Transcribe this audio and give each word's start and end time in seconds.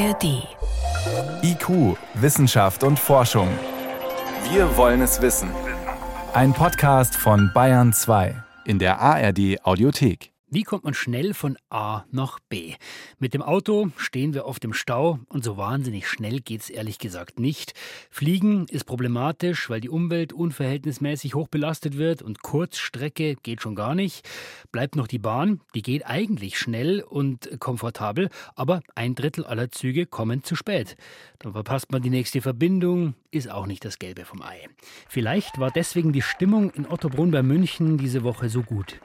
ARD. 0.00 0.48
IQ, 1.42 1.96
Wissenschaft 2.14 2.84
und 2.84 2.98
Forschung. 2.98 3.48
Wir 4.50 4.74
wollen 4.78 5.02
es 5.02 5.20
wissen. 5.20 5.50
Ein 6.32 6.54
Podcast 6.54 7.14
von 7.14 7.50
Bayern 7.52 7.92
2 7.92 8.34
in 8.64 8.78
der 8.78 8.98
ARD 8.98 9.58
Audiothek. 9.62 10.29
Wie 10.52 10.64
kommt 10.64 10.82
man 10.82 10.94
schnell 10.94 11.32
von 11.32 11.56
A 11.68 12.02
nach 12.10 12.40
B? 12.40 12.74
Mit 13.20 13.34
dem 13.34 13.42
Auto 13.42 13.92
stehen 13.96 14.34
wir 14.34 14.46
oft 14.46 14.64
im 14.64 14.72
Stau 14.72 15.20
und 15.28 15.44
so 15.44 15.56
wahnsinnig 15.56 16.08
schnell 16.08 16.40
geht's 16.40 16.70
ehrlich 16.70 16.98
gesagt 16.98 17.38
nicht. 17.38 17.72
Fliegen 18.10 18.66
ist 18.66 18.82
problematisch, 18.82 19.70
weil 19.70 19.80
die 19.80 19.88
Umwelt 19.88 20.32
unverhältnismäßig 20.32 21.36
hoch 21.36 21.46
belastet 21.46 21.98
wird 21.98 22.20
und 22.20 22.42
Kurzstrecke 22.42 23.36
geht 23.36 23.62
schon 23.62 23.76
gar 23.76 23.94
nicht. 23.94 24.28
Bleibt 24.72 24.96
noch 24.96 25.06
die 25.06 25.20
Bahn, 25.20 25.60
die 25.76 25.82
geht 25.82 26.04
eigentlich 26.04 26.58
schnell 26.58 27.00
und 27.00 27.60
komfortabel, 27.60 28.28
aber 28.56 28.82
ein 28.96 29.14
Drittel 29.14 29.44
aller 29.44 29.70
Züge 29.70 30.04
kommen 30.04 30.42
zu 30.42 30.56
spät. 30.56 30.96
Dann 31.38 31.52
verpasst 31.52 31.92
man 31.92 32.02
die 32.02 32.10
nächste 32.10 32.40
Verbindung, 32.40 33.14
ist 33.30 33.48
auch 33.48 33.66
nicht 33.66 33.84
das 33.84 34.00
Gelbe 34.00 34.24
vom 34.24 34.42
Ei. 34.42 34.66
Vielleicht 35.08 35.60
war 35.60 35.70
deswegen 35.70 36.12
die 36.12 36.22
Stimmung 36.22 36.70
in 36.70 36.88
Ottobrunn 36.88 37.30
bei 37.30 37.44
München 37.44 37.98
diese 37.98 38.24
Woche 38.24 38.48
so 38.48 38.62
gut. 38.62 38.98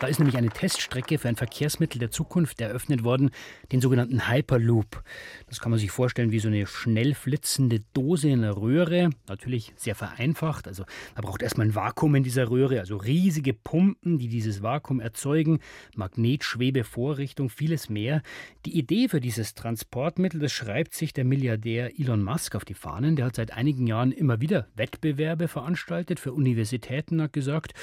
Da 0.00 0.06
ist 0.06 0.18
nämlich 0.18 0.38
eine 0.38 0.48
Teststrecke 0.48 1.18
für 1.18 1.28
ein 1.28 1.36
Verkehrsmittel 1.36 1.98
der 1.98 2.10
Zukunft 2.10 2.58
eröffnet 2.62 3.04
worden, 3.04 3.30
den 3.70 3.82
sogenannten 3.82 4.30
Hyperloop. 4.30 5.04
Das 5.46 5.60
kann 5.60 5.68
man 5.68 5.78
sich 5.78 5.90
vorstellen 5.90 6.32
wie 6.32 6.38
so 6.38 6.48
eine 6.48 6.66
schnell 6.66 7.12
flitzende 7.12 7.80
Dose 7.92 8.30
in 8.30 8.42
einer 8.42 8.56
Röhre. 8.56 9.10
Natürlich 9.28 9.74
sehr 9.76 9.94
vereinfacht. 9.94 10.66
Also 10.66 10.84
man 11.16 11.24
braucht 11.24 11.42
erstmal 11.42 11.66
ein 11.66 11.74
Vakuum 11.74 12.14
in 12.14 12.22
dieser 12.22 12.48
Röhre, 12.48 12.80
also 12.80 12.96
riesige 12.96 13.52
Pumpen, 13.52 14.18
die 14.18 14.28
dieses 14.28 14.62
Vakuum 14.62 15.00
erzeugen, 15.00 15.60
Magnetschwebevorrichtung, 15.96 17.50
vieles 17.50 17.90
mehr. 17.90 18.22
Die 18.64 18.78
Idee 18.78 19.06
für 19.06 19.20
dieses 19.20 19.52
Transportmittel, 19.52 20.40
das 20.40 20.52
schreibt 20.52 20.94
sich 20.94 21.12
der 21.12 21.26
Milliardär 21.26 22.00
Elon 22.00 22.22
Musk 22.22 22.54
auf 22.56 22.64
die 22.64 22.72
Fahnen. 22.72 23.16
Der 23.16 23.26
hat 23.26 23.36
seit 23.36 23.52
einigen 23.52 23.86
Jahren 23.86 24.12
immer 24.12 24.40
wieder 24.40 24.66
Wettbewerbe 24.76 25.46
veranstaltet 25.46 26.20
für 26.20 26.32
Universitäten, 26.32 27.20
hat 27.20 27.34
gesagt, 27.34 27.74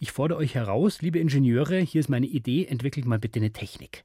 ich 0.00 0.10
fordere 0.10 0.38
euch 0.38 0.54
heraus, 0.54 1.02
liebe 1.02 1.18
Ingenieure, 1.18 1.65
höre, 1.68 1.80
hier 1.80 2.00
ist 2.00 2.08
meine 2.08 2.26
Idee, 2.26 2.66
entwickelt 2.66 3.06
mal 3.06 3.18
bitte 3.18 3.40
eine 3.40 3.52
Technik. 3.52 4.04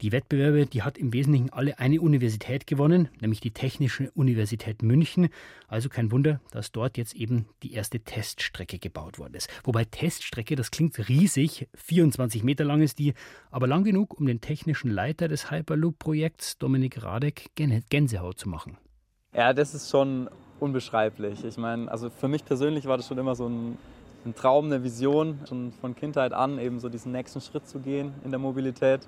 Die 0.00 0.12
Wettbewerbe, 0.12 0.66
die 0.66 0.82
hat 0.82 0.98
im 0.98 1.12
Wesentlichen 1.12 1.50
alle 1.50 1.78
eine 1.78 2.00
Universität 2.00 2.66
gewonnen, 2.66 3.08
nämlich 3.20 3.40
die 3.40 3.52
Technische 3.52 4.10
Universität 4.12 4.82
München. 4.82 5.28
Also 5.68 5.88
kein 5.88 6.10
Wunder, 6.10 6.40
dass 6.50 6.72
dort 6.72 6.98
jetzt 6.98 7.14
eben 7.14 7.46
die 7.62 7.72
erste 7.72 8.00
Teststrecke 8.00 8.78
gebaut 8.78 9.18
worden 9.18 9.34
ist. 9.34 9.48
Wobei 9.64 9.84
Teststrecke, 9.84 10.56
das 10.56 10.70
klingt 10.70 11.08
riesig, 11.08 11.68
24 11.74 12.42
Meter 12.42 12.64
lang 12.64 12.82
ist 12.82 12.98
die, 12.98 13.14
aber 13.50 13.66
lang 13.66 13.84
genug, 13.84 14.18
um 14.18 14.26
den 14.26 14.40
technischen 14.40 14.90
Leiter 14.90 15.28
des 15.28 15.50
Hyperloop-Projekts, 15.50 16.58
Dominik 16.58 17.02
Radek, 17.02 17.50
Gänsehaut 17.54 18.38
zu 18.38 18.48
machen. 18.48 18.78
Ja, 19.32 19.52
das 19.52 19.74
ist 19.74 19.90
schon 19.90 20.28
unbeschreiblich. 20.60 21.44
Ich 21.44 21.56
meine, 21.56 21.90
also 21.90 22.10
für 22.10 22.28
mich 22.28 22.44
persönlich 22.44 22.86
war 22.86 22.96
das 22.96 23.08
schon 23.08 23.18
immer 23.18 23.34
so 23.34 23.48
ein 23.48 23.76
ein 24.24 24.34
Traum, 24.34 24.66
eine 24.66 24.82
Vision, 24.82 25.40
schon 25.48 25.72
von 25.80 25.94
Kindheit 25.94 26.32
an 26.32 26.58
eben 26.58 26.80
so 26.80 26.88
diesen 26.88 27.12
nächsten 27.12 27.40
Schritt 27.40 27.68
zu 27.68 27.80
gehen 27.80 28.12
in 28.24 28.30
der 28.30 28.38
Mobilität. 28.38 29.06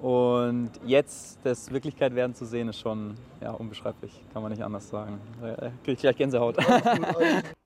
Und 0.00 0.70
jetzt 0.86 1.40
das 1.42 1.72
Wirklichkeit 1.72 2.14
werden 2.14 2.34
zu 2.34 2.44
sehen, 2.44 2.68
ist 2.68 2.78
schon 2.78 3.14
ja, 3.40 3.50
unbeschreiblich, 3.50 4.12
kann 4.32 4.42
man 4.42 4.52
nicht 4.52 4.62
anders 4.62 4.88
sagen. 4.88 5.20
Da 5.40 5.54
kriege 5.82 5.92
ich 5.92 5.98
gleich 5.98 6.16
Gänsehaut. 6.16 6.56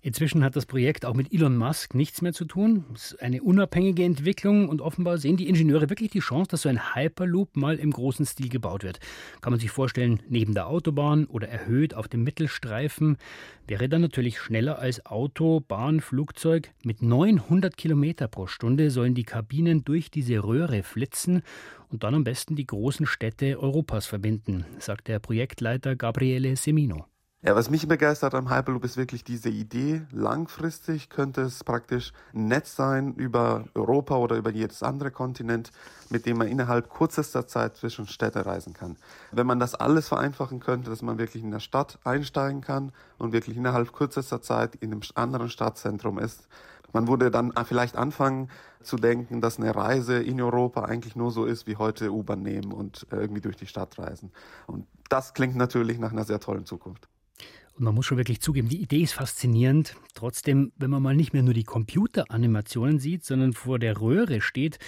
Inzwischen 0.00 0.44
hat 0.44 0.54
das 0.54 0.66
Projekt 0.66 1.04
auch 1.04 1.14
mit 1.14 1.32
Elon 1.32 1.56
Musk 1.56 1.94
nichts 1.94 2.22
mehr 2.22 2.32
zu 2.32 2.44
tun. 2.44 2.84
Es 2.94 3.12
ist 3.12 3.22
eine 3.22 3.42
unabhängige 3.42 4.04
Entwicklung 4.04 4.68
und 4.68 4.80
offenbar 4.80 5.18
sehen 5.18 5.36
die 5.36 5.48
Ingenieure 5.48 5.90
wirklich 5.90 6.10
die 6.10 6.20
Chance, 6.20 6.48
dass 6.50 6.62
so 6.62 6.68
ein 6.68 6.94
Hyperloop 6.94 7.56
mal 7.56 7.76
im 7.76 7.90
großen 7.90 8.24
Stil 8.24 8.48
gebaut 8.48 8.84
wird. 8.84 9.00
Kann 9.40 9.52
man 9.52 9.60
sich 9.60 9.70
vorstellen, 9.70 10.20
neben 10.28 10.54
der 10.54 10.68
Autobahn 10.68 11.26
oder 11.26 11.48
erhöht 11.48 11.94
auf 11.94 12.06
dem 12.06 12.22
Mittelstreifen. 12.22 13.16
Wäre 13.66 13.88
dann 13.88 14.00
natürlich 14.00 14.38
schneller 14.38 14.78
als 14.78 15.04
Auto, 15.04 15.60
Bahn, 15.60 16.00
Flugzeug. 16.00 16.70
Mit 16.84 17.02
900 17.02 17.76
Kilometer 17.76 18.28
pro 18.28 18.46
Stunde 18.46 18.90
sollen 18.90 19.14
die 19.14 19.24
Kabinen 19.24 19.84
durch 19.84 20.10
diese 20.10 20.44
Röhre 20.44 20.82
flitzen 20.82 21.42
und 21.88 22.04
dann 22.04 22.14
am 22.14 22.24
besten 22.24 22.54
die 22.54 22.66
großen 22.66 23.06
Städte 23.06 23.58
Europas 23.60 24.06
verbinden, 24.06 24.64
sagt 24.78 25.08
der 25.08 25.18
Projektleiter 25.18 25.96
Gabriele 25.96 26.56
Semino. 26.56 27.06
Ja, 27.40 27.54
was 27.54 27.70
mich 27.70 27.86
begeistert 27.86 28.34
am 28.34 28.50
Hyperloop 28.50 28.84
ist 28.84 28.96
wirklich 28.96 29.22
diese 29.22 29.48
Idee. 29.48 30.02
Langfristig 30.10 31.08
könnte 31.08 31.42
es 31.42 31.62
praktisch 31.62 32.12
ein 32.34 32.48
Netz 32.48 32.74
sein 32.74 33.14
über 33.14 33.66
Europa 33.76 34.16
oder 34.16 34.34
über 34.34 34.50
jedes 34.50 34.82
andere 34.82 35.12
Kontinent, 35.12 35.70
mit 36.10 36.26
dem 36.26 36.36
man 36.38 36.48
innerhalb 36.48 36.90
kürzester 36.90 37.46
Zeit 37.46 37.76
zwischen 37.76 38.08
Städte 38.08 38.44
reisen 38.44 38.72
kann. 38.72 38.96
Wenn 39.30 39.46
man 39.46 39.60
das 39.60 39.76
alles 39.76 40.08
vereinfachen 40.08 40.58
könnte, 40.58 40.90
dass 40.90 41.00
man 41.00 41.18
wirklich 41.18 41.44
in 41.44 41.52
der 41.52 41.60
Stadt 41.60 42.00
einsteigen 42.02 42.60
kann 42.60 42.90
und 43.18 43.32
wirklich 43.32 43.56
innerhalb 43.56 43.92
kürzester 43.92 44.42
Zeit 44.42 44.74
in 44.74 44.90
einem 44.90 45.02
anderen 45.14 45.48
Stadtzentrum 45.48 46.18
ist, 46.18 46.48
man 46.92 47.06
würde 47.06 47.30
dann 47.30 47.52
vielleicht 47.66 47.94
anfangen 47.94 48.50
zu 48.82 48.96
denken, 48.96 49.40
dass 49.40 49.58
eine 49.58 49.76
Reise 49.76 50.20
in 50.20 50.40
Europa 50.40 50.86
eigentlich 50.86 51.14
nur 51.14 51.30
so 51.30 51.44
ist 51.44 51.68
wie 51.68 51.76
heute 51.76 52.10
U-Bahn 52.12 52.42
nehmen 52.42 52.72
und 52.72 53.06
irgendwie 53.12 53.42
durch 53.42 53.56
die 53.56 53.68
Stadt 53.68 53.96
reisen. 53.96 54.32
Und 54.66 54.88
das 55.08 55.34
klingt 55.34 55.54
natürlich 55.54 56.00
nach 56.00 56.10
einer 56.10 56.24
sehr 56.24 56.40
tollen 56.40 56.66
Zukunft. 56.66 57.08
Und 57.78 57.84
man 57.84 57.94
muss 57.94 58.06
schon 58.06 58.18
wirklich 58.18 58.40
zugeben, 58.40 58.68
die 58.68 58.82
Idee 58.82 59.02
ist 59.02 59.12
faszinierend. 59.12 59.94
Trotzdem, 60.14 60.72
wenn 60.78 60.90
man 60.90 61.00
mal 61.00 61.14
nicht 61.14 61.32
mehr 61.32 61.44
nur 61.44 61.54
die 61.54 61.62
Computeranimationen 61.62 62.98
sieht, 62.98 63.24
sondern 63.24 63.52
vor 63.52 63.78
der 63.78 64.00
Röhre 64.00 64.40
steht, 64.40 64.80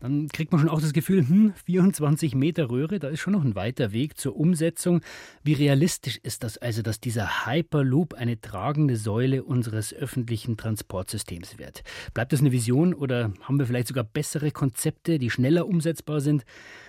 dann 0.00 0.28
kriegt 0.28 0.52
man 0.52 0.60
schon 0.60 0.68
auch 0.68 0.82
das 0.82 0.92
Gefühl, 0.92 1.26
hm, 1.26 1.54
24 1.64 2.34
Meter 2.34 2.68
Röhre, 2.68 2.98
da 2.98 3.08
ist 3.08 3.20
schon 3.20 3.32
noch 3.32 3.44
ein 3.44 3.54
weiter 3.54 3.92
Weg 3.92 4.18
zur 4.18 4.36
Umsetzung. 4.36 5.00
Wie 5.42 5.54
realistisch 5.54 6.18
ist 6.22 6.44
das 6.44 6.58
also, 6.58 6.82
dass 6.82 7.00
dieser 7.00 7.46
Hyperloop 7.46 8.12
eine 8.12 8.38
tragende 8.38 8.96
Säule 8.96 9.42
unseres 9.42 9.94
öffentlichen 9.94 10.58
Transportsystems 10.58 11.58
wird? 11.58 11.82
Bleibt 12.12 12.34
das 12.34 12.40
eine 12.40 12.52
Vision 12.52 12.92
oder 12.92 13.32
haben 13.40 13.58
wir 13.58 13.66
vielleicht 13.66 13.88
sogar 13.88 14.04
bessere 14.04 14.50
Konzepte, 14.50 15.18
die 15.18 15.30
schneller 15.30 15.66
umsetzbar 15.66 16.20
sind? 16.20 16.44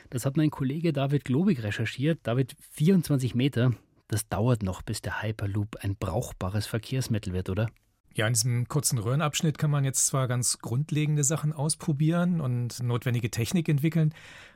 Das 0.10 0.26
hat 0.26 0.36
mein 0.36 0.50
Kollege 0.50 0.92
David 0.92 1.24
Globig 1.24 1.64
recherchiert. 1.64 2.20
David, 2.24 2.56
24 2.72 3.36
Meter, 3.36 3.72
das 4.08 4.28
dauert 4.28 4.64
noch, 4.64 4.82
bis 4.82 5.02
der 5.02 5.22
Hyperloop 5.22 5.78
ein 5.82 5.96
brauchbares 5.96 6.68
Verkehrsmittel 6.68 7.34
wird, 7.34 7.50
oder? 7.50 7.68
Ja, 8.14 8.28
in 8.28 8.34
diesem 8.34 8.68
kurzen 8.70 8.98
Röhrenabschnitt 8.98 9.58
kann 9.58 9.72
man 9.72 9.84
jetzt 9.84 10.08
zwar 10.08 10.30
ganz 10.30 10.60
grundlegende 10.60 11.26
Sachen 11.26 11.52
ausprobieren 11.52 12.40
und 12.40 12.82
notwendige 12.82 13.30
Technik 13.30 13.68
entwickeln. 13.68 14.14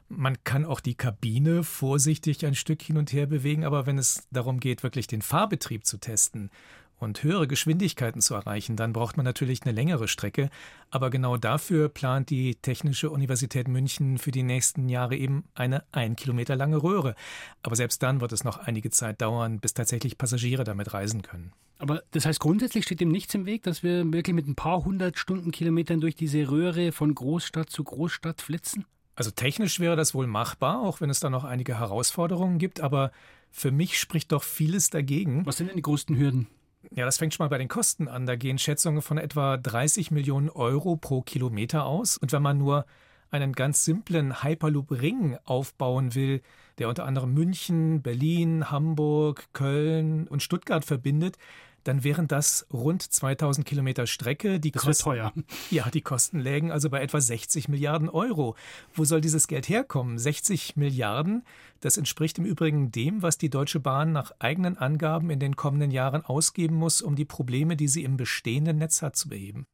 Man 0.08 0.42
kann 0.46 0.66
auch 0.66 0.80
die 0.80 0.96
Kabine 0.96 1.64
vorsichtig 1.64 2.46
ein 2.46 2.56
Stück 2.56 2.82
hin 2.82 2.98
und 2.98 3.12
her 3.12 3.28
bewegen, 3.28 3.66
aber 3.66 3.86
wenn 3.86 3.98
es 3.98 4.28
darum 4.32 4.62
geht, 4.62 4.82
wirklich 4.82 5.08
den 5.08 5.22
Fahrbetrieb 5.22 5.86
zu 5.86 5.98
testen 5.98 6.52
und 7.00 7.24
höhere 7.24 7.48
Geschwindigkeiten 7.48 8.22
zu 8.22 8.36
erreichen, 8.36 8.76
dann 8.76 8.94
braucht 8.94 9.18
man 9.18 9.24
natürlich 9.24 9.64
eine 9.64 9.72
längere 9.72 10.08
Strecke. 10.08 10.50
Aber 10.92 11.10
genau 11.10 11.38
dafür 11.38 11.90
plant 11.90 12.30
die 12.30 12.56
Technische 12.56 13.10
Universität 13.10 13.68
München 13.68 14.18
für 14.18 14.32
die 14.32 14.44
nächsten 14.44 14.90
Jahre 14.90 15.16
eben 15.16 15.46
eine 15.56 15.84
ein 15.92 16.16
Kilometer 16.16 16.56
lange 16.56 16.82
Röhre. 16.84 17.16
Aber 17.64 17.76
selbst 17.76 18.04
dann 18.04 18.22
wird 18.22 18.32
es 18.32 18.44
noch 18.44 18.58
einige 18.58 18.90
Zeit 18.90 19.22
dauern, 19.22 19.60
bis 19.60 19.74
tatsächlich 19.74 20.18
Passagiere 20.18 20.64
damit 20.64 20.94
reisen 20.94 21.22
können. 21.22 21.54
Aber 21.80 22.04
das 22.12 22.26
heißt, 22.26 22.40
grundsätzlich 22.40 22.84
steht 22.84 23.00
dem 23.00 23.10
nichts 23.10 23.34
im 23.34 23.46
Weg, 23.46 23.64
dass 23.64 23.84
wir 23.84 24.12
wirklich 24.12 24.36
mit 24.36 24.48
ein 24.48 24.56
paar 24.56 24.84
hundert 24.84 25.18
Stundenkilometern 25.18 26.02
durch 26.02 26.16
diese 26.16 26.50
Röhre 26.52 26.92
von 26.92 27.16
Großstadt 27.16 27.70
zu 27.70 27.84
Großstadt 27.84 28.42
flitzen? 28.42 28.86
Also 29.16 29.32
technisch 29.32 29.80
wäre 29.80 29.96
das 29.96 30.14
wohl 30.14 30.28
machbar, 30.28 30.82
auch 30.82 31.02
wenn 31.02 31.10
es 31.10 31.20
da 31.20 31.30
noch 31.30 31.44
einige 31.44 31.78
Herausforderungen 31.78 32.58
gibt, 32.58 32.80
aber 32.80 33.12
für 33.52 33.72
mich 33.72 34.00
spricht 34.00 34.32
doch 34.32 34.44
vieles 34.44 34.90
dagegen. 34.90 35.46
Was 35.46 35.58
sind 35.58 35.68
denn 35.68 35.76
die 35.76 35.82
größten 35.82 36.18
Hürden? 36.18 36.48
Ja, 36.92 37.06
das 37.06 37.18
fängt 37.18 37.34
schon 37.34 37.44
mal 37.44 37.50
bei 37.50 37.60
den 37.60 37.68
Kosten 37.68 38.08
an. 38.08 38.26
Da 38.26 38.36
gehen 38.36 38.58
Schätzungen 38.58 39.02
von 39.02 39.18
etwa 39.18 39.58
30 39.58 40.10
Millionen 40.12 40.50
Euro 40.50 40.96
pro 40.96 41.22
Kilometer 41.22 41.86
aus. 41.86 42.18
Und 42.18 42.32
wenn 42.32 42.42
man 42.42 42.58
nur 42.58 42.86
einen 43.32 43.54
ganz 43.54 43.86
simplen 43.86 44.44
Hyperloop-Ring 44.44 45.38
aufbauen 45.46 46.16
will, 46.16 46.42
der 46.80 46.90
unter 46.90 47.06
anderem 47.06 47.34
München, 47.34 48.02
Berlin, 48.02 48.72
Hamburg, 48.72 49.50
Köln 49.54 50.28
und 50.28 50.42
Stuttgart 50.42 50.84
verbindet, 50.84 51.38
dann 51.84 52.04
wären 52.04 52.28
das 52.28 52.66
rund 52.72 53.02
2000 53.02 53.66
Kilometer 53.66 54.08
Strecke. 54.08 54.60
Die 54.60 54.72
das 54.72 54.84
Kosten, 54.84 55.04
teuer. 55.04 55.34
Ja, 55.72 55.90
die 55.90 56.02
Kosten 56.02 56.40
lägen 56.40 56.72
also 56.72 56.90
bei 56.90 57.02
etwa 57.02 57.20
60 57.20 57.70
Milliarden 57.70 58.10
Euro. 58.10 58.56
Wo 58.94 59.06
soll 59.06 59.22
dieses 59.22 59.48
Geld 59.48 59.70
herkommen? 59.70 60.18
60 60.18 60.76
Milliarden? 60.76 61.44
Das 61.82 61.98
entspricht 61.98 62.38
im 62.38 62.46
Übrigen 62.46 62.92
dem, 62.92 63.22
was 63.22 63.38
die 63.38 63.50
Deutsche 63.50 63.80
Bahn 63.80 64.12
nach 64.12 64.32
eigenen 64.40 64.78
Angaben 64.78 65.30
in 65.30 65.40
den 65.40 65.56
kommenden 65.56 65.92
Jahren 65.92 66.26
ausgeben 66.26 66.76
muss, 66.76 67.02
um 67.02 67.16
die 67.16 67.26
Probleme, 67.26 67.76
die 67.76 67.88
sie 67.88 68.04
im 68.04 68.18
bestehenden 68.18 68.78
Netz 68.78 69.02
hat, 69.02 69.16
zu 69.16 69.30
beheben. 69.30 69.66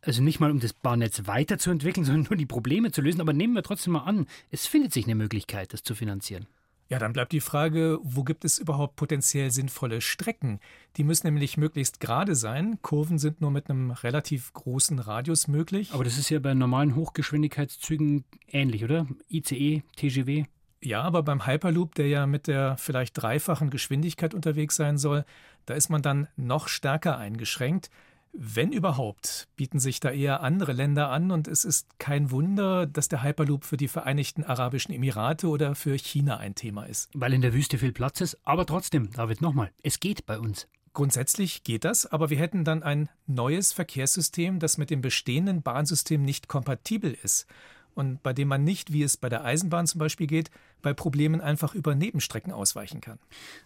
Also 0.00 0.22
nicht 0.22 0.40
mal 0.40 0.50
um 0.50 0.60
das 0.60 0.72
Bahnnetz 0.72 1.22
weiterzuentwickeln, 1.26 2.04
sondern 2.06 2.26
nur 2.30 2.36
die 2.36 2.46
Probleme 2.46 2.92
zu 2.92 3.02
lösen. 3.02 3.20
Aber 3.20 3.32
nehmen 3.32 3.54
wir 3.54 3.62
trotzdem 3.62 3.94
mal 3.94 4.04
an, 4.04 4.26
es 4.50 4.66
findet 4.66 4.92
sich 4.92 5.04
eine 5.04 5.14
Möglichkeit, 5.14 5.72
das 5.72 5.82
zu 5.82 5.94
finanzieren. 5.94 6.46
Ja, 6.90 6.98
dann 6.98 7.12
bleibt 7.12 7.32
die 7.32 7.40
Frage, 7.40 7.98
wo 8.02 8.24
gibt 8.24 8.46
es 8.46 8.58
überhaupt 8.58 8.96
potenziell 8.96 9.50
sinnvolle 9.50 10.00
Strecken? 10.00 10.58
Die 10.96 11.04
müssen 11.04 11.26
nämlich 11.26 11.58
möglichst 11.58 12.00
gerade 12.00 12.34
sein. 12.34 12.78
Kurven 12.80 13.18
sind 13.18 13.42
nur 13.42 13.50
mit 13.50 13.68
einem 13.68 13.90
relativ 13.90 14.52
großen 14.54 14.98
Radius 14.98 15.48
möglich. 15.48 15.92
Aber 15.92 16.04
das 16.04 16.16
ist 16.16 16.30
ja 16.30 16.38
bei 16.38 16.54
normalen 16.54 16.94
Hochgeschwindigkeitszügen 16.94 18.24
ähnlich, 18.50 18.84
oder? 18.84 19.06
ICE, 19.30 19.82
TGW? 19.96 20.44
Ja, 20.82 21.02
aber 21.02 21.22
beim 21.22 21.46
Hyperloop, 21.46 21.94
der 21.94 22.08
ja 22.08 22.26
mit 22.26 22.46
der 22.46 22.78
vielleicht 22.78 23.20
dreifachen 23.20 23.68
Geschwindigkeit 23.68 24.32
unterwegs 24.32 24.76
sein 24.76 24.96
soll, 24.96 25.26
da 25.66 25.74
ist 25.74 25.90
man 25.90 26.00
dann 26.00 26.28
noch 26.36 26.68
stärker 26.68 27.18
eingeschränkt. 27.18 27.90
Wenn 28.32 28.72
überhaupt, 28.72 29.48
bieten 29.56 29.78
sich 29.80 30.00
da 30.00 30.10
eher 30.10 30.42
andere 30.42 30.72
Länder 30.72 31.10
an 31.10 31.30
und 31.30 31.48
es 31.48 31.64
ist 31.64 31.98
kein 31.98 32.30
Wunder, 32.30 32.86
dass 32.86 33.08
der 33.08 33.22
Hyperloop 33.22 33.64
für 33.64 33.76
die 33.76 33.88
Vereinigten 33.88 34.44
Arabischen 34.44 34.94
Emirate 34.94 35.48
oder 35.48 35.74
für 35.74 35.96
China 35.96 36.36
ein 36.36 36.54
Thema 36.54 36.84
ist. 36.84 37.08
Weil 37.14 37.32
in 37.32 37.40
der 37.40 37.54
Wüste 37.54 37.78
viel 37.78 37.92
Platz 37.92 38.20
ist, 38.20 38.38
aber 38.44 38.66
trotzdem, 38.66 39.10
David, 39.12 39.40
nochmal, 39.40 39.70
es 39.82 40.00
geht 40.00 40.26
bei 40.26 40.38
uns. 40.38 40.68
Grundsätzlich 40.92 41.64
geht 41.64 41.84
das, 41.84 42.06
aber 42.06 42.30
wir 42.30 42.38
hätten 42.38 42.64
dann 42.64 42.82
ein 42.82 43.08
neues 43.26 43.72
Verkehrssystem, 43.72 44.58
das 44.58 44.78
mit 44.78 44.90
dem 44.90 45.00
bestehenden 45.00 45.62
Bahnsystem 45.62 46.22
nicht 46.22 46.48
kompatibel 46.48 47.16
ist 47.22 47.46
und 47.98 48.22
bei 48.22 48.32
dem 48.32 48.48
man 48.48 48.62
nicht, 48.62 48.92
wie 48.92 49.02
es 49.02 49.16
bei 49.16 49.28
der 49.28 49.44
Eisenbahn 49.44 49.88
zum 49.88 49.98
Beispiel 49.98 50.28
geht, 50.28 50.50
bei 50.82 50.94
Problemen 50.94 51.40
einfach 51.40 51.74
über 51.74 51.94
Nebenstrecken 51.94 52.52
ausweichen 52.52 53.00
kann. 53.00 53.18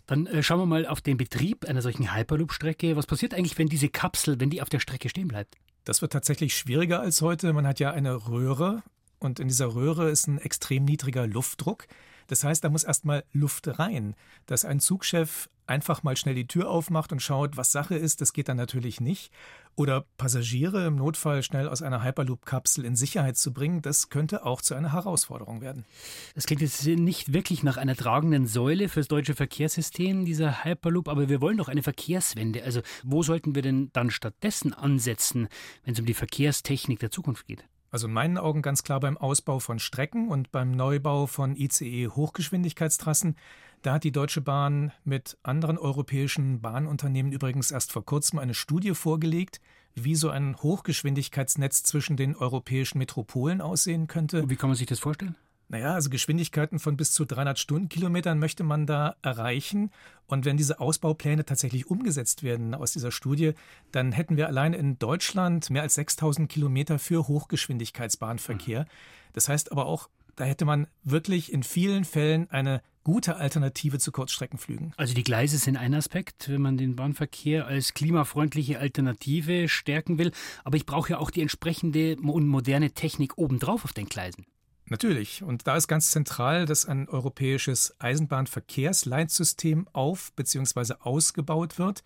Dann 0.06 0.26
äh, 0.26 0.43
schauen 0.43 0.61
wir 0.61 0.67
mal 0.67 0.87
auf 0.87 1.00
den 1.00 1.17
Betrieb 1.17 1.64
einer 1.67 1.82
solchen 1.82 2.14
Hyperloop-Strecke. 2.14 2.97
Was 2.97 3.06
passiert 3.06 3.35
eigentlich, 3.35 3.59
wenn 3.59 3.69
diese 3.69 3.88
Kapsel, 3.88 4.41
wenn 4.41 4.50
die 4.50 4.62
auf 4.62 4.69
der 4.69 4.81
Strecke 4.81 5.09
stehen 5.09 5.29
bleibt? 5.29 5.56
Das 5.85 6.00
wird 6.00 6.12
tatsächlich 6.12 6.56
schwieriger 6.56 7.00
als 7.00 7.23
heute. 7.23 7.53
Man 7.53 7.67
hat 7.67 7.81
ja 7.81 7.91
eine 7.91 8.29
Röhre 8.29 8.82
und 9.19 9.41
in 9.41 9.49
dieser 9.49 9.75
Röhre 9.75 10.11
ist 10.11 10.26
ein 10.26 10.38
extrem 10.38 10.85
niedriger 10.85 11.26
Luftdruck. 11.26 11.87
Das 12.29 12.44
heißt, 12.44 12.64
da 12.64 12.70
muss 12.70 12.85
erstmal 12.85 13.25
Luft 13.32 13.79
rein. 13.79 14.15
Dass 14.47 14.65
ein 14.65 14.81
Zugchef 14.81 15.49
einfach 15.67 16.03
mal 16.03 16.17
schnell 16.17 16.35
die 16.35 16.47
Tür 16.47 16.70
aufmacht 16.70 17.12
und 17.12 17.20
schaut, 17.20 17.56
was 17.56 17.73
Sache 17.73 17.94
ist, 17.94 18.20
das 18.20 18.32
geht 18.32 18.49
dann 18.49 18.56
natürlich 18.56 19.00
nicht. 19.00 19.32
Oder 19.75 20.05
Passagiere 20.19 20.87
im 20.87 20.97
Notfall 20.97 21.43
schnell 21.43 21.69
aus 21.69 21.81
einer 21.81 22.05
Hyperloop-Kapsel 22.05 22.85
in 22.85 22.95
Sicherheit 22.95 23.39
zu 23.39 23.55
bringen, 23.55 23.81
das 23.81 24.11
könnte 24.11 24.45
auch 24.45 24.61
zu 24.61 24.75
einer 24.75 24.93
Herausforderung 24.93 25.63
werden. 25.63 25.87
Das 26.35 26.45
klingt 26.45 26.61
jetzt 26.61 26.85
nicht 26.87 27.33
wirklich 27.33 27.63
nach 27.63 27.79
einer 27.79 27.97
tragenden 27.97 28.47
Säule 28.47 28.91
fürs 28.91 29.09
deutsche 29.09 29.35
Verkehrssystem, 29.35 30.27
dieser 30.27 30.65
Hyperloop, 30.65 31.09
aber 31.09 31.31
wir 31.31 31.41
wollen 31.41 31.57
doch 31.57 31.69
eine 31.69 31.83
Verkehrswende. 31.83 32.63
Also 32.65 32.83
wo 33.03 33.23
sollten 33.23 33.55
wir 33.55 33.63
denn 33.63 33.89
dann 33.95 34.11
stattdessen 34.11 34.75
ansetzen, 34.75 35.49
wenn 35.85 35.95
es 35.95 36.01
um 36.01 36.07
die 36.07 36.15
Verkehrstechnik 36.15 36.99
der 36.99 37.11
Zukunft 37.11 37.47
geht? 37.47 37.65
Also 37.93 38.07
in 38.07 38.15
meinen 38.15 38.39
Augen 38.39 38.63
ganz 38.63 38.83
klar 38.83 39.01
beim 39.01 39.19
Ausbau 39.19 39.59
von 39.59 39.79
Strecken 39.79 40.29
und 40.29 40.51
beim 40.51 40.71
Neubau 40.71 41.27
von 41.27 41.57
ICE 41.57 42.09
Hochgeschwindigkeitstrassen. 42.09 43.37
Da 43.82 43.94
hat 43.94 44.05
die 44.05 44.12
Deutsche 44.12 44.40
Bahn 44.40 44.93
mit 45.05 45.37
anderen 45.43 45.76
europäischen 45.76 46.61
Bahnunternehmen 46.61 47.32
übrigens 47.32 47.73
erst 47.73 47.90
vor 47.90 48.05
kurzem 48.05 48.38
eine 48.38 48.55
Studie 48.55 48.94
vorgelegt, 48.94 49.61
wie 49.96 50.14
so 50.14 50.31
ein 50.31 50.56
Hochgeschwindigkeitsnetz 50.56 51.82
zwischen 51.82 52.17
den 52.17 52.37
europäischen 52.37 52.99
Metropolen 52.99 53.61
aussehen 53.61 54.06
könnte. 54.06 54.49
Wie 54.49 54.55
kann 54.55 54.70
man 54.70 54.76
sich 54.76 54.87
das 54.87 55.00
vorstellen? 55.00 55.34
Naja, 55.69 55.94
also 55.94 56.11
Geschwindigkeiten 56.11 56.79
von 56.79 56.96
bis 56.96 57.12
zu 57.12 57.25
300 57.25 57.58
Stundenkilometern 57.58 58.38
möchte 58.38 58.62
man 58.62 58.87
da 58.87 59.17
erreichen. 59.23 59.90
Und 60.26 60.44
wenn 60.44 60.56
diese 60.56 60.79
Ausbaupläne 60.79 61.44
tatsächlich 61.44 61.88
umgesetzt 61.88 62.44
werden 62.44 62.75
aus 62.75 62.93
dieser 62.93 63.11
Studie, 63.11 63.55
dann 63.90 64.12
hätten 64.12 64.37
wir 64.37 64.46
allein 64.46 64.75
in 64.75 64.99
Deutschland 65.00 65.70
mehr 65.70 65.82
als 65.82 65.94
6000 65.94 66.49
Kilometer 66.49 67.00
für 67.00 67.26
Hochgeschwindigkeitsbahnverkehr. 67.26 68.87
Das 69.32 69.49
heißt 69.49 69.73
aber 69.73 69.87
auch, 69.87 70.08
da 70.37 70.44
hätte 70.44 70.64
man 70.64 70.87
wirklich 71.02 71.52
in 71.52 71.62
vielen 71.62 72.05
Fällen 72.05 72.50
eine 72.50 72.82
gute 73.05 73.37
Alternative 73.37 73.99
zu 73.99 74.12
Kurzstreckenflügen. 74.12 74.93
Also 74.96 75.14
die 75.14 75.25
Gleise 75.25 75.58
sind 75.58 75.76
ein 75.76 75.94
Aspekt, 75.94 76.49
wenn 76.49 76.62
man 76.62 76.76
den 76.76 76.96
Bahnverkehr 76.96 77.67
als 77.67 77.94
klimafreundliche 77.94 78.79
Alternative 78.79 79.69
stärken 79.69 80.19
will. 80.19 80.31
Aber 80.64 80.76
ich 80.76 80.87
brauche 80.87 81.11
ja 81.11 81.19
auch 81.19 81.31
die 81.31 81.43
entsprechende 81.43 82.17
und 82.17 82.46
moderne 82.46 82.93
Technik 82.93 83.38
obendrauf 83.38 83.84
auf 83.84 83.93
den 83.93 84.06
Gleisen. 84.06 84.46
Natürlich. 84.87 85.43
Und 85.43 85.67
da 85.67 85.76
ist 85.76 85.88
ganz 85.88 86.11
zentral, 86.11 86.67
dass 86.67 86.87
ein 86.87 87.08
europäisches 87.08 87.94
Eisenbahnverkehrsleitsystem 87.99 89.88
auf 89.93 90.32
bzw. 90.34 90.94
ausgebaut 91.00 91.79
wird. 91.79 92.05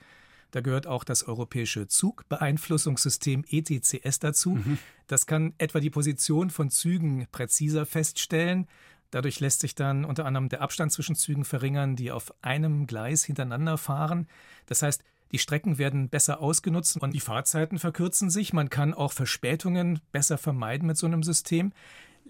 Da 0.56 0.62
gehört 0.62 0.86
auch 0.86 1.04
das 1.04 1.24
europäische 1.24 1.86
Zugbeeinflussungssystem 1.86 3.44
ETCS 3.46 4.20
dazu. 4.20 4.54
Mhm. 4.54 4.78
Das 5.06 5.26
kann 5.26 5.52
etwa 5.58 5.80
die 5.80 5.90
Position 5.90 6.48
von 6.48 6.70
Zügen 6.70 7.26
präziser 7.30 7.84
feststellen. 7.84 8.66
Dadurch 9.10 9.38
lässt 9.38 9.60
sich 9.60 9.74
dann 9.74 10.06
unter 10.06 10.24
anderem 10.24 10.48
der 10.48 10.62
Abstand 10.62 10.92
zwischen 10.92 11.14
Zügen 11.14 11.44
verringern, 11.44 11.94
die 11.94 12.10
auf 12.10 12.32
einem 12.40 12.86
Gleis 12.86 13.22
hintereinander 13.22 13.76
fahren. 13.76 14.28
Das 14.64 14.80
heißt, 14.80 15.04
die 15.30 15.38
Strecken 15.38 15.76
werden 15.76 16.08
besser 16.08 16.40
ausgenutzt 16.40 16.96
und 17.02 17.12
die 17.12 17.20
Fahrzeiten 17.20 17.78
verkürzen 17.78 18.30
sich. 18.30 18.54
Man 18.54 18.70
kann 18.70 18.94
auch 18.94 19.12
Verspätungen 19.12 20.00
besser 20.10 20.38
vermeiden 20.38 20.86
mit 20.86 20.96
so 20.96 21.04
einem 21.06 21.22
System. 21.22 21.74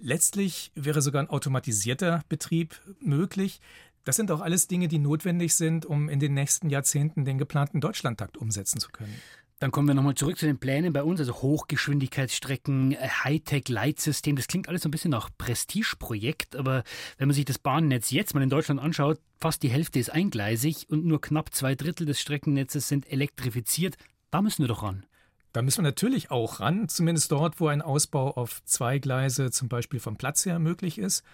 Letztlich 0.00 0.72
wäre 0.74 1.00
sogar 1.00 1.22
ein 1.22 1.30
automatisierter 1.30 2.24
Betrieb 2.28 2.80
möglich. 2.98 3.60
Das 4.06 4.14
sind 4.14 4.30
auch 4.30 4.40
alles 4.40 4.68
Dinge, 4.68 4.86
die 4.86 5.00
notwendig 5.00 5.56
sind, 5.56 5.84
um 5.84 6.08
in 6.08 6.20
den 6.20 6.32
nächsten 6.32 6.70
Jahrzehnten 6.70 7.24
den 7.24 7.38
geplanten 7.38 7.80
Deutschlandtakt 7.80 8.36
umsetzen 8.36 8.78
zu 8.78 8.88
können. 8.88 9.12
Dann 9.58 9.72
kommen 9.72 9.88
wir 9.88 9.94
nochmal 9.94 10.14
zurück 10.14 10.38
zu 10.38 10.46
den 10.46 10.58
Plänen 10.58 10.92
bei 10.92 11.02
uns, 11.02 11.18
also 11.18 11.34
Hochgeschwindigkeitsstrecken, 11.42 12.94
Hightech-Leitsystem. 12.94 14.36
Das 14.36 14.46
klingt 14.46 14.68
alles 14.68 14.82
so 14.82 14.88
ein 14.88 14.92
bisschen 14.92 15.10
nach 15.10 15.28
Prestigeprojekt, 15.36 16.54
aber 16.54 16.84
wenn 17.18 17.26
man 17.26 17.34
sich 17.34 17.46
das 17.46 17.58
Bahnnetz 17.58 18.12
jetzt 18.12 18.32
mal 18.32 18.44
in 18.44 18.50
Deutschland 18.50 18.80
anschaut, 18.80 19.18
fast 19.40 19.64
die 19.64 19.70
Hälfte 19.70 19.98
ist 19.98 20.10
eingleisig 20.10 20.86
und 20.88 21.04
nur 21.04 21.20
knapp 21.20 21.52
zwei 21.52 21.74
Drittel 21.74 22.06
des 22.06 22.20
Streckennetzes 22.20 22.86
sind 22.86 23.10
elektrifiziert. 23.10 23.96
Da 24.30 24.40
müssen 24.40 24.62
wir 24.62 24.68
doch 24.68 24.84
ran. 24.84 25.04
Da 25.52 25.62
müssen 25.62 25.78
wir 25.78 25.88
natürlich 25.88 26.30
auch 26.30 26.60
ran, 26.60 26.88
zumindest 26.88 27.32
dort, 27.32 27.58
wo 27.58 27.66
ein 27.66 27.82
Ausbau 27.82 28.36
auf 28.36 28.62
zwei 28.66 29.00
Gleise 29.00 29.50
zum 29.50 29.68
Beispiel 29.68 29.98
vom 29.98 30.16
Platz 30.16 30.46
her 30.46 30.60
möglich 30.60 30.98
ist. 30.98 31.24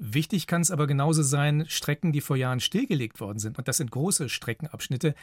Wichtig 0.00 0.46
kann 0.46 0.62
es 0.62 0.70
aber 0.70 0.86
genauso 0.86 1.22
sein, 1.22 1.64
Strecken, 1.68 2.12
die 2.12 2.20
vor 2.20 2.36
Jahren 2.36 2.60
stillgelegt 2.60 3.20
worden 3.20 3.40
sind, 3.40 3.58
und 3.58 3.66
das 3.66 3.78
sind 3.78 3.90
große 3.90 4.28
Streckenabschnitte, 4.28 5.14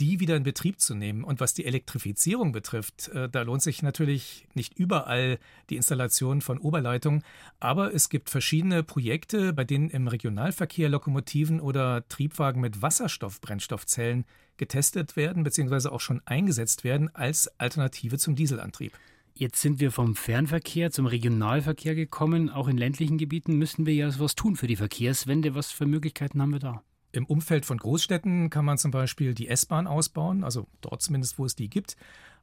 die 0.00 0.18
wieder 0.18 0.34
in 0.34 0.42
Betrieb 0.42 0.80
zu 0.80 0.94
nehmen. 0.94 1.24
Und 1.24 1.40
was 1.40 1.54
die 1.54 1.66
Elektrifizierung 1.66 2.50
betrifft, 2.50 3.08
äh, 3.08 3.28
da 3.28 3.42
lohnt 3.42 3.62
sich 3.62 3.82
natürlich 3.82 4.46
nicht 4.54 4.78
überall 4.78 5.38
die 5.70 5.76
Installation 5.76 6.40
von 6.40 6.58
Oberleitungen, 6.58 7.22
aber 7.60 7.94
es 7.94 8.08
gibt 8.08 8.30
verschiedene 8.30 8.82
Projekte, 8.82 9.52
bei 9.52 9.64
denen 9.64 9.90
im 9.90 10.08
Regionalverkehr 10.08 10.88
Lokomotiven 10.88 11.60
oder 11.60 12.08
Triebwagen 12.08 12.60
mit 12.60 12.82
Wasserstoffbrennstoffzellen 12.82 14.24
getestet 14.56 15.16
werden 15.16 15.44
bzw. 15.44 15.88
auch 15.88 16.00
schon 16.00 16.22
eingesetzt 16.24 16.82
werden 16.82 17.14
als 17.14 17.48
Alternative 17.60 18.18
zum 18.18 18.36
Dieselantrieb. 18.36 18.92
Jetzt 19.36 19.60
sind 19.60 19.80
wir 19.80 19.90
vom 19.90 20.14
Fernverkehr 20.14 20.92
zum 20.92 21.06
Regionalverkehr 21.06 21.96
gekommen. 21.96 22.50
Auch 22.50 22.68
in 22.68 22.78
ländlichen 22.78 23.18
Gebieten 23.18 23.56
müssen 23.56 23.84
wir 23.84 23.92
ja 23.92 24.08
was 24.20 24.36
tun 24.36 24.54
für 24.54 24.68
die 24.68 24.76
Verkehrswende. 24.76 25.56
Was 25.56 25.72
für 25.72 25.86
Möglichkeiten 25.86 26.40
haben 26.40 26.52
wir 26.52 26.60
da? 26.60 26.84
Im 27.10 27.26
Umfeld 27.26 27.66
von 27.66 27.78
Großstädten 27.78 28.48
kann 28.48 28.64
man 28.64 28.78
zum 28.78 28.92
Beispiel 28.92 29.34
die 29.34 29.48
S-Bahn 29.48 29.88
ausbauen, 29.88 30.44
also 30.44 30.68
dort 30.80 31.02
zumindest, 31.02 31.36
wo 31.36 31.46
es 31.46 31.56
die 31.56 31.68
gibt. 31.68 31.96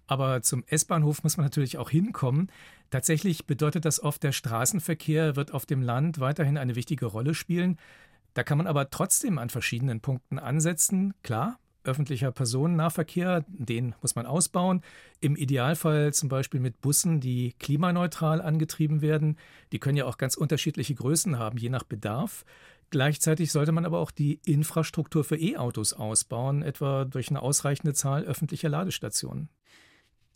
Aber 0.06 0.42
zum 0.42 0.66
S-Bahnhof 0.68 1.24
muss 1.24 1.38
man 1.38 1.46
natürlich 1.46 1.78
auch 1.78 1.90
hinkommen. 1.90 2.52
Tatsächlich 2.90 3.46
bedeutet 3.46 3.86
das 3.86 4.04
oft, 4.04 4.22
der 4.24 4.34
Straßenverkehr 4.34 5.38
wird 5.38 5.54
auf 5.54 5.66
dem 5.66 5.82
Land 5.82 6.20
weiterhin 6.20 6.58
eine 6.58 6.76
wichtige 6.76 7.06
Rolle 7.06 7.36
spielen. 7.36 7.78
Da 8.34 8.44
kann 8.44 8.58
man 8.58 8.68
aber 8.68 8.90
trotzdem 8.90 9.38
an 9.38 9.50
verschiedenen 9.50 10.02
Punkten 10.02 10.40
ansetzen. 10.40 11.14
Klar, 11.24 11.58
öffentlicher 11.84 12.32
Personennahverkehr, 12.32 13.46
den 13.48 13.96
muss 14.02 14.16
man 14.16 14.26
ausbauen. 14.26 14.82
Im 15.20 15.36
Idealfall 15.36 16.14
zum 16.14 16.30
Beispiel 16.30 16.60
mit 16.60 16.82
Bussen, 16.82 17.20
die 17.20 17.54
klimaneutral 17.60 18.42
angetrieben 18.42 19.02
werden. 19.02 19.38
Die 19.72 19.80
können 19.80 19.98
ja 19.98 20.06
auch 20.06 20.18
ganz 20.18 20.36
unterschiedliche 20.36 20.96
Größen 20.96 21.40
haben, 21.40 21.58
je 21.58 21.70
nach 21.70 21.84
Bedarf. 21.84 22.46
Gleichzeitig 22.92 23.52
sollte 23.52 23.72
man 23.72 23.86
aber 23.86 24.00
auch 24.00 24.12
die 24.12 24.40
Infrastruktur 24.46 25.24
für 25.24 25.38
E-Autos 25.38 25.94
ausbauen, 25.94 26.62
etwa 26.62 27.06
durch 27.06 27.30
eine 27.30 27.42
ausreichende 27.42 27.94
Zahl 27.94 28.24
öffentlicher 28.24 28.70
Ladestationen. 28.70 29.50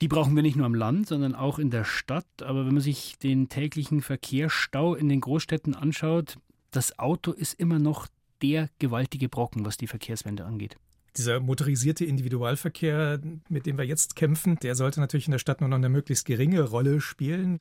Die 0.02 0.08
brauchen 0.08 0.36
wir 0.36 0.44
nicht 0.44 0.56
nur 0.56 0.66
am 0.66 0.76
Land, 0.76 1.08
sondern 1.08 1.36
auch 1.36 1.60
in 1.60 1.70
der 1.70 1.84
Stadt. 1.84 2.26
Aber 2.42 2.66
wenn 2.66 2.74
man 2.74 2.82
sich 2.82 3.18
den 3.20 3.50
täglichen 3.50 4.02
Verkehrsstau 4.02 4.96
in 4.96 5.10
den 5.10 5.22
Großstädten 5.22 5.76
anschaut, 5.76 6.38
das 6.72 7.00
Auto 7.00 7.32
ist 7.32 7.54
immer 7.54 7.80
noch 7.80 8.08
der 8.42 8.70
gewaltige 8.80 9.30
Brocken, 9.30 9.66
was 9.66 9.78
die 9.78 9.88
Verkehrswende 9.88 10.46
angeht. 10.46 10.78
Dieser 11.18 11.40
motorisierte 11.40 12.06
Individualverkehr, 12.06 13.20
mit 13.50 13.66
dem 13.66 13.78
wir 13.78 13.86
jetzt 13.86 14.16
kämpfen, 14.16 14.58
der 14.62 14.76
sollte 14.76 15.00
natürlich 15.00 15.28
in 15.28 15.32
der 15.32 15.40
Stadt 15.40 15.62
nur 15.62 15.70
noch 15.70 15.78
eine 15.78 15.90
möglichst 15.90 16.26
geringe 16.26 16.62
Rolle 16.62 17.00
spielen. 17.00 17.60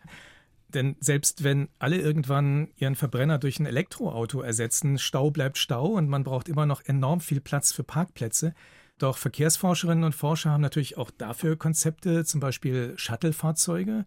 Denn 0.68 0.96
selbst 0.98 1.44
wenn 1.44 1.68
alle 1.78 1.98
irgendwann 1.98 2.68
ihren 2.76 2.96
Verbrenner 2.96 3.38
durch 3.38 3.60
ein 3.60 3.66
Elektroauto 3.66 4.40
ersetzen, 4.40 4.98
Stau 4.98 5.30
bleibt 5.30 5.56
Stau 5.56 5.86
und 5.86 6.08
man 6.08 6.24
braucht 6.24 6.48
immer 6.48 6.66
noch 6.66 6.82
enorm 6.84 7.20
viel 7.20 7.40
Platz 7.40 7.72
für 7.72 7.84
Parkplätze. 7.84 8.54
Doch 8.98 9.16
Verkehrsforscherinnen 9.16 10.04
und 10.04 10.14
Forscher 10.14 10.50
haben 10.50 10.60
natürlich 10.60 10.96
auch 10.96 11.10
dafür 11.10 11.56
Konzepte, 11.56 12.24
zum 12.24 12.40
Beispiel 12.40 12.94
Shuttle-Fahrzeuge. 12.96 14.04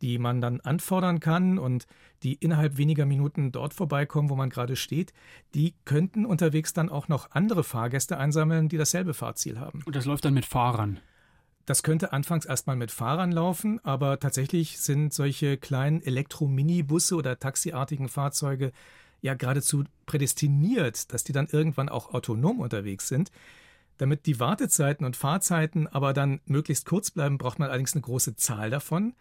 Die 0.00 0.18
man 0.18 0.40
dann 0.40 0.60
anfordern 0.60 1.20
kann 1.20 1.58
und 1.58 1.86
die 2.22 2.34
innerhalb 2.34 2.76
weniger 2.76 3.06
Minuten 3.06 3.52
dort 3.52 3.74
vorbeikommen, 3.74 4.30
wo 4.30 4.36
man 4.36 4.50
gerade 4.50 4.76
steht, 4.76 5.12
die 5.54 5.74
könnten 5.84 6.24
unterwegs 6.24 6.72
dann 6.72 6.88
auch 6.88 7.08
noch 7.08 7.30
andere 7.30 7.64
Fahrgäste 7.64 8.18
einsammeln, 8.18 8.68
die 8.68 8.78
dasselbe 8.78 9.14
Fahrziel 9.14 9.60
haben. 9.60 9.82
Und 9.84 9.96
das 9.96 10.04
läuft 10.04 10.24
dann 10.24 10.34
mit 10.34 10.46
Fahrern? 10.46 11.00
Das 11.66 11.82
könnte 11.82 12.12
anfangs 12.12 12.46
erstmal 12.46 12.76
mit 12.76 12.90
Fahrern 12.90 13.30
laufen, 13.30 13.78
aber 13.84 14.18
tatsächlich 14.18 14.78
sind 14.78 15.12
solche 15.12 15.58
kleinen 15.58 16.00
Elektro-Minibusse 16.00 17.14
oder 17.14 17.38
taxiartigen 17.38 18.08
Fahrzeuge 18.08 18.72
ja 19.20 19.34
geradezu 19.34 19.84
prädestiniert, 20.06 21.12
dass 21.12 21.24
die 21.24 21.32
dann 21.32 21.46
irgendwann 21.46 21.90
auch 21.90 22.14
autonom 22.14 22.60
unterwegs 22.60 23.08
sind. 23.08 23.30
Damit 23.98 24.26
die 24.26 24.40
Wartezeiten 24.40 25.04
und 25.04 25.16
Fahrzeiten 25.16 25.88
aber 25.88 26.14
dann 26.14 26.40
möglichst 26.46 26.86
kurz 26.86 27.10
bleiben, 27.10 27.36
braucht 27.36 27.58
man 27.58 27.68
allerdings 27.68 27.92
eine 27.94 28.02
große 28.02 28.36
Zahl 28.36 28.70
davon. 28.70 29.14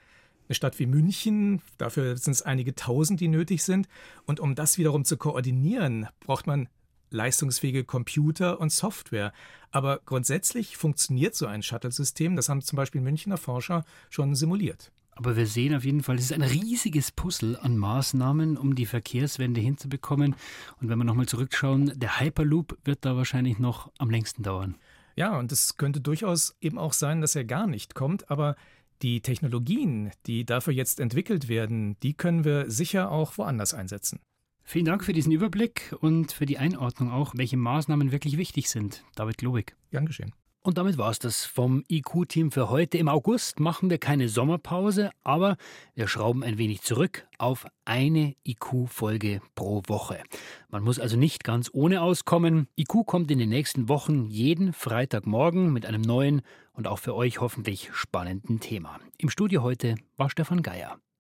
Eine 0.47 0.55
Stadt 0.55 0.79
wie 0.79 0.85
München, 0.85 1.61
dafür 1.77 2.17
sind 2.17 2.31
es 2.33 2.41
einige 2.41 2.73
tausend, 2.75 3.19
die 3.19 3.27
nötig 3.27 3.63
sind. 3.63 3.87
Und 4.25 4.39
um 4.39 4.55
das 4.55 4.77
wiederum 4.77 5.03
zu 5.03 5.17
koordinieren, 5.17 6.07
braucht 6.21 6.47
man 6.47 6.69
leistungsfähige 7.09 7.83
Computer 7.83 8.59
und 8.59 8.71
Software. 8.71 9.33
Aber 9.71 9.99
grundsätzlich 10.05 10.77
funktioniert 10.77 11.35
so 11.35 11.45
ein 11.45 11.63
Shuttle-System, 11.63 12.35
das 12.35 12.49
haben 12.49 12.61
zum 12.61 12.77
Beispiel 12.77 13.01
Münchner 13.01 13.37
Forscher 13.37 13.83
schon 14.09 14.35
simuliert. 14.35 14.91
Aber 15.11 15.35
wir 15.35 15.47
sehen 15.47 15.73
auf 15.73 15.83
jeden 15.83 16.03
Fall, 16.03 16.17
es 16.17 16.25
ist 16.25 16.33
ein 16.33 16.43
riesiges 16.43 17.11
Puzzle 17.11 17.57
an 17.57 17.75
Maßnahmen, 17.77 18.55
um 18.55 18.75
die 18.75 18.85
Verkehrswende 18.85 19.59
hinzubekommen. 19.59 20.35
Und 20.79 20.89
wenn 20.89 20.97
wir 20.99 21.05
nochmal 21.05 21.25
zurückschauen, 21.25 21.91
der 21.95 22.19
Hyperloop 22.19 22.77
wird 22.83 23.03
da 23.03 23.15
wahrscheinlich 23.15 23.57
noch 23.57 23.91
am 23.97 24.11
längsten 24.11 24.43
dauern. 24.43 24.75
Ja, 25.15 25.39
und 25.39 25.51
es 25.51 25.77
könnte 25.77 26.01
durchaus 26.01 26.55
eben 26.61 26.77
auch 26.77 26.93
sein, 26.93 27.21
dass 27.21 27.35
er 27.35 27.45
gar 27.45 27.65
nicht 27.65 27.95
kommt, 27.95 28.29
aber 28.29 28.55
die 29.01 29.21
Technologien, 29.21 30.11
die 30.25 30.45
dafür 30.45 30.73
jetzt 30.73 30.99
entwickelt 30.99 31.47
werden, 31.47 31.97
die 32.01 32.13
können 32.13 32.43
wir 32.43 32.69
sicher 32.69 33.11
auch 33.11 33.37
woanders 33.37 33.73
einsetzen. 33.73 34.19
Vielen 34.63 34.85
Dank 34.85 35.03
für 35.03 35.13
diesen 35.13 35.31
Überblick 35.31 35.95
und 36.01 36.31
für 36.33 36.45
die 36.45 36.57
Einordnung 36.57 37.11
auch, 37.11 37.33
welche 37.37 37.57
Maßnahmen 37.57 38.11
wirklich 38.11 38.37
wichtig 38.37 38.69
sind. 38.69 39.03
David 39.15 39.37
Globig. 39.37 39.75
Gern 39.91 40.05
geschehen. 40.05 40.33
Und 40.67 40.77
damit 40.77 40.97
war 40.97 41.09
es 41.09 41.19
das 41.19 41.45
vom 41.45 41.85
IQ-Team 41.89 42.51
für 42.51 42.69
heute. 42.69 42.97
Im 42.97 43.07
August 43.07 43.61
machen 43.61 43.89
wir 43.89 43.99
keine 43.99 44.27
Sommerpause, 44.27 45.11
aber 45.23 45.55
wir 45.95 46.09
schrauben 46.09 46.43
ein 46.43 46.57
wenig 46.57 46.81
zurück 46.81 47.25
auf 47.37 47.67
eine 47.85 48.35
IQ-Folge 48.45 49.39
pro 49.55 49.81
Woche. 49.87 50.21
Man 50.67 50.83
muss 50.83 50.99
also 50.99 51.15
nicht 51.15 51.45
ganz 51.45 51.69
ohne 51.71 52.01
auskommen. 52.01 52.67
IQ 52.75 53.05
kommt 53.05 53.31
in 53.31 53.39
den 53.39 53.47
nächsten 53.47 53.87
Wochen 53.87 54.25
jeden 54.25 54.73
Freitagmorgen 54.73 55.71
mit 55.71 55.85
einem 55.85 56.01
neuen 56.01 56.41
und 56.73 56.85
auch 56.85 56.99
für 56.99 57.15
euch 57.15 57.39
hoffentlich 57.39 57.89
spannenden 57.93 58.59
Thema. 58.59 58.99
Im 59.17 59.29
Studio 59.29 59.63
heute 59.63 59.95
war 60.17 60.29
Stefan 60.29 60.63
Geier. 60.63 60.99